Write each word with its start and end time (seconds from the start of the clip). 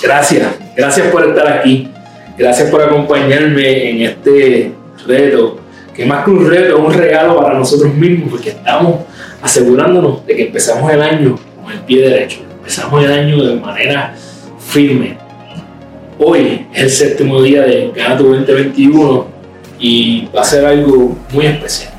Gracias, 0.00 0.46
gracias 0.76 1.08
por 1.08 1.28
estar 1.28 1.48
aquí. 1.48 1.88
Gracias 2.36 2.70
por 2.70 2.80
acompañarme 2.80 3.90
en 3.90 4.02
este 4.02 4.72
reto, 5.04 5.58
que 5.92 6.06
más 6.06 6.24
que 6.24 6.30
un 6.30 6.48
reto 6.48 6.78
es 6.78 6.84
un 6.84 6.94
regalo 6.94 7.40
para 7.40 7.58
nosotros 7.58 7.92
mismos, 7.94 8.30
porque 8.30 8.50
estamos 8.50 9.00
asegurándonos 9.42 10.24
de 10.24 10.36
que 10.36 10.46
empezamos 10.46 10.92
el 10.92 11.02
año 11.02 11.36
con 11.60 11.72
el 11.72 11.80
pie 11.80 12.08
derecho. 12.08 12.38
Empezamos 12.58 13.04
el 13.04 13.12
año 13.12 13.42
de 13.42 13.56
manera 13.56 14.14
firme. 14.60 15.18
Hoy 16.16 16.66
es 16.72 16.82
el 16.82 16.90
séptimo 16.90 17.42
día 17.42 17.62
de 17.62 17.90
Ganato 17.94 18.24
2021 18.24 19.26
y 19.80 20.28
va 20.34 20.42
a 20.42 20.44
ser 20.44 20.64
algo 20.64 21.16
muy 21.32 21.46
especial. 21.46 21.92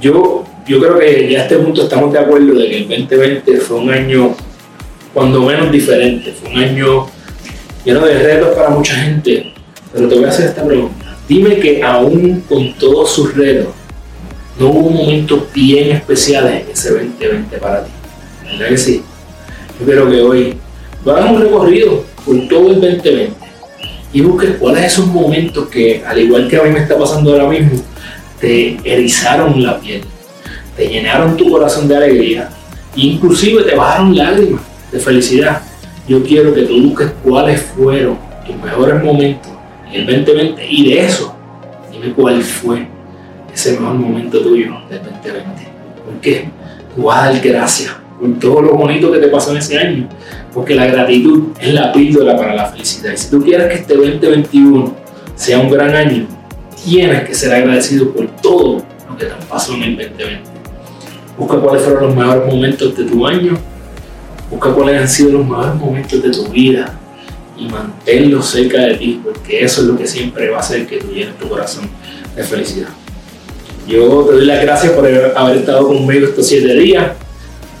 Yo, 0.00 0.44
yo 0.68 0.78
creo 0.78 0.98
que 1.00 1.32
ya 1.32 1.40
a 1.40 1.42
este 1.42 1.56
punto 1.56 1.82
estamos 1.82 2.12
de 2.12 2.20
acuerdo 2.20 2.54
de 2.54 2.68
que 2.68 2.76
el 2.76 2.88
2020 2.88 3.56
fue 3.56 3.78
un 3.78 3.90
año 3.90 4.36
cuando 5.16 5.40
menos 5.40 5.72
diferente, 5.72 6.30
fue 6.30 6.50
un 6.50 6.58
año 6.58 7.06
lleno 7.86 8.04
de 8.04 8.18
retos 8.18 8.54
para 8.54 8.68
mucha 8.68 8.94
gente, 8.96 9.50
pero 9.90 10.08
te 10.08 10.14
voy 10.14 10.24
a 10.26 10.28
hacer 10.28 10.48
esta 10.48 10.62
pregunta. 10.62 11.16
Dime 11.26 11.58
que 11.58 11.82
aún 11.82 12.44
con 12.46 12.74
todos 12.74 13.12
sus 13.12 13.34
retos, 13.34 13.68
no 14.60 14.66
hubo 14.66 14.90
momentos 14.90 15.50
bien 15.54 15.92
especiales 15.92 16.64
en 16.64 16.70
ese 16.70 16.90
2020 16.90 17.56
para 17.56 17.84
ti. 17.84 17.90
¿Verdad 18.44 18.68
que 18.68 18.76
sí? 18.76 19.02
Yo 19.80 19.86
que 19.86 20.20
hoy 20.20 20.58
hagas 21.06 21.30
un 21.30 21.40
recorrido 21.40 22.04
por 22.22 22.48
todo 22.48 22.72
el 22.72 22.80
2020 22.82 23.30
y 24.12 24.20
busques 24.20 24.56
cuáles 24.58 24.84
esos 24.84 25.06
momentos 25.06 25.66
que, 25.68 26.04
al 26.06 26.18
igual 26.18 26.46
que 26.46 26.58
a 26.58 26.62
mí 26.62 26.68
me 26.68 26.80
está 26.80 26.98
pasando 26.98 27.32
ahora 27.32 27.48
mismo, 27.48 27.82
te 28.38 28.76
erizaron 28.84 29.62
la 29.62 29.80
piel, 29.80 30.02
te 30.76 30.86
llenaron 30.86 31.38
tu 31.38 31.50
corazón 31.50 31.88
de 31.88 31.96
alegría, 31.96 32.50
e 32.94 33.00
inclusive 33.00 33.62
te 33.62 33.74
bajaron 33.74 34.14
lágrimas 34.14 34.75
de 34.96 35.02
felicidad. 35.02 35.62
Yo 36.08 36.22
quiero 36.22 36.54
que 36.54 36.62
tú 36.62 36.88
busques 36.88 37.12
cuáles 37.22 37.60
fueron 37.62 38.18
tus 38.46 38.56
mejores 38.56 39.02
momentos 39.02 39.52
en 39.92 40.00
el 40.00 40.06
2020 40.24 40.66
y 40.68 40.88
de 40.88 41.06
eso, 41.06 41.34
dime 41.92 42.12
cuál 42.12 42.42
fue 42.42 42.86
ese 43.52 43.72
mejor 43.72 43.94
momento 43.94 44.40
tuyo 44.40 44.76
del 44.88 45.02
2020. 45.02 45.42
¿Por 46.04 46.20
qué? 46.20 46.48
Tú 46.94 47.02
vas 47.04 47.18
a 47.18 47.32
dar 47.32 47.40
gracias 47.40 47.94
por 48.18 48.38
todo 48.38 48.62
lo 48.62 48.74
bonito 48.74 49.12
que 49.12 49.18
te 49.18 49.28
pasó 49.28 49.50
en 49.50 49.58
ese 49.58 49.78
año, 49.78 50.08
porque 50.54 50.74
la 50.74 50.86
gratitud 50.86 51.48
es 51.60 51.74
la 51.74 51.92
píldora 51.92 52.36
para 52.36 52.54
la 52.54 52.66
felicidad. 52.66 53.12
Y 53.12 53.16
si 53.16 53.30
tú 53.30 53.42
quieres 53.42 53.68
que 53.68 53.74
este 53.74 53.94
2021 53.94 54.94
sea 55.34 55.58
un 55.58 55.70
gran 55.70 55.94
año, 55.94 56.26
tienes 56.82 57.24
que 57.24 57.34
ser 57.34 57.52
agradecido 57.52 58.12
por 58.12 58.26
todo 58.36 58.82
lo 59.08 59.16
que 59.16 59.26
te 59.26 59.32
pasó 59.48 59.74
en 59.74 59.82
el 59.82 59.96
2020. 59.96 60.50
Busca 61.36 61.58
cuáles 61.58 61.82
fueron 61.82 62.04
los 62.04 62.16
mejores 62.16 62.46
momentos 62.46 62.96
de 62.96 63.04
tu 63.04 63.26
año, 63.26 63.58
busca 64.50 64.72
cuáles 64.72 65.00
han 65.00 65.08
sido 65.08 65.32
los 65.32 65.46
mejores 65.46 65.74
momentos 65.74 66.22
de 66.22 66.30
tu 66.30 66.48
vida 66.48 66.98
y 67.58 67.66
manténlos 67.66 68.46
cerca 68.46 68.82
de 68.82 68.94
ti, 68.94 69.20
porque 69.24 69.64
eso 69.64 69.80
es 69.80 69.86
lo 69.88 69.96
que 69.96 70.06
siempre 70.06 70.50
va 70.50 70.58
a 70.58 70.60
hacer 70.60 70.86
que 70.86 70.98
tú 70.98 71.08
llenes 71.08 71.38
tu 71.38 71.48
corazón 71.48 71.88
de 72.34 72.42
felicidad. 72.42 72.88
Yo 73.86 74.24
te 74.24 74.32
doy 74.32 74.46
las 74.46 74.62
gracias 74.62 74.92
por 74.92 75.06
haber 75.06 75.56
estado 75.56 75.86
conmigo 75.86 76.26
estos 76.26 76.46
siete 76.46 76.74
días. 76.74 77.12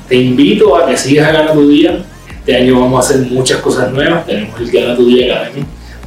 Te 0.08 0.16
invito 0.16 0.76
a 0.76 0.86
que 0.86 0.96
sigas 0.96 1.32
Gana 1.32 1.52
tu 1.52 1.68
Día. 1.68 2.04
Este 2.30 2.56
año 2.56 2.80
vamos 2.80 3.04
a 3.04 3.08
hacer 3.08 3.26
muchas 3.26 3.58
cosas 3.58 3.92
nuevas. 3.92 4.24
Tenemos 4.24 4.58
el 4.60 4.70
Gana 4.70 4.96
tu 4.96 5.06
Día 5.06 5.34
Academy, 5.34 5.64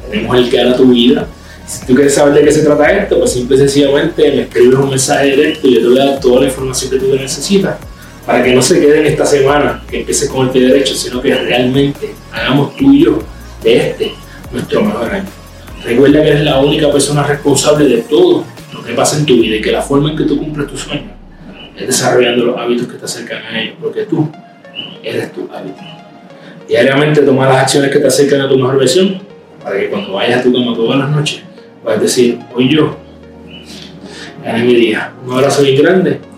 tenemos 0.09 0.37
el 0.37 0.49
Gana 0.49 0.75
tu 0.75 0.85
Vida. 0.85 1.27
Si 1.67 1.85
tú 1.85 1.93
quieres 1.93 2.15
saber 2.15 2.33
de 2.33 2.45
qué 2.45 2.51
se 2.51 2.63
trata 2.63 2.91
esto, 2.91 3.19
pues 3.19 3.31
simple 3.31 3.55
y 3.55 3.59
sencillamente 3.59 4.31
me 4.31 4.41
escribes 4.43 4.79
un 4.79 4.89
mensaje 4.89 5.27
directo 5.27 5.67
y 5.67 5.75
yo 5.75 5.81
te 5.81 5.87
voy 5.87 5.99
a 5.99 6.05
dar 6.05 6.19
toda 6.19 6.41
la 6.41 6.47
información 6.47 6.91
que 6.91 6.97
tú 6.97 7.15
necesitas 7.15 7.75
para 8.29 8.43
que 8.43 8.53
no 8.53 8.61
se 8.61 8.79
quede 8.79 8.99
en 8.99 9.05
esta 9.07 9.25
semana 9.25 9.81
que 9.89 10.01
empiece 10.01 10.27
con 10.27 10.45
el 10.45 10.51
pie 10.51 10.67
derecho, 10.67 10.93
sino 10.93 11.19
que 11.19 11.33
realmente 11.33 12.13
hagamos 12.31 12.75
tú 12.75 12.93
y 12.93 13.03
yo 13.03 13.23
de 13.63 13.89
este 13.89 14.13
nuestro 14.51 14.83
mejor 14.83 15.11
año. 15.11 15.25
Recuerda 15.83 16.21
que 16.21 16.29
eres 16.29 16.43
la 16.43 16.59
única 16.59 16.91
persona 16.91 17.23
responsable 17.23 17.85
de 17.85 18.03
todo 18.03 18.45
lo 18.71 18.83
que 18.83 18.93
pasa 18.93 19.17
en 19.17 19.25
tu 19.25 19.33
vida 19.41 19.55
y 19.55 19.61
que 19.61 19.71
la 19.71 19.81
forma 19.81 20.11
en 20.11 20.15
que 20.17 20.25
tú 20.25 20.37
cumples 20.37 20.67
tus 20.67 20.81
sueños 20.81 21.11
es 21.75 21.87
desarrollando 21.87 22.45
los 22.45 22.57
hábitos 22.59 22.85
que 22.85 22.99
te 22.99 23.05
acercan 23.05 23.41
a 23.41 23.63
ellos, 23.63 23.77
porque 23.81 24.03
tú 24.03 24.29
eres 25.01 25.33
tu 25.33 25.49
hábito. 25.51 25.81
Diariamente 26.67 27.21
toma 27.23 27.49
las 27.49 27.63
acciones 27.63 27.89
que 27.89 27.97
te 27.97 28.05
acercan 28.05 28.41
a 28.41 28.47
tu 28.47 28.57
mejor 28.57 28.77
versión 28.77 29.23
para 29.63 29.79
que 29.79 29.89
cuando 29.89 30.13
vayas 30.13 30.41
a 30.41 30.43
tu 30.43 30.53
cama 30.53 30.75
todas 30.75 30.99
las 30.99 31.09
noches 31.09 31.41
puedas 31.83 31.99
decir, 31.99 32.37
hoy 32.53 32.69
yo 32.69 32.95
gané 34.43 34.65
mi 34.65 34.75
día. 34.75 35.13
Un 35.25 35.33
abrazo 35.33 35.63
bien 35.63 35.81
grande 35.81 36.28